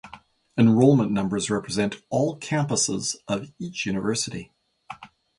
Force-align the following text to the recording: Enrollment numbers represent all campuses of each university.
Enrollment 0.57 1.11
numbers 1.11 1.51
represent 1.51 2.01
all 2.09 2.39
campuses 2.39 3.15
of 3.27 3.51
each 3.59 3.85
university. 3.85 4.51